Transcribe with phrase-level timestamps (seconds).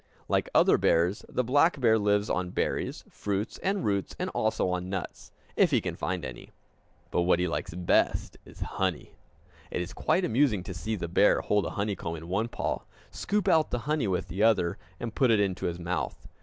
[0.27, 4.89] Like other bears, the black bear lives on berries, fruits, and roots, and also on
[4.89, 6.49] nuts, if he can find any.
[7.11, 9.11] But what he likes best is honey!
[9.69, 12.79] It is quite amusing to see the bear hold a honeycomb in one paw,
[13.11, 16.27] scoop out the honey with the other, and put it into his mouth.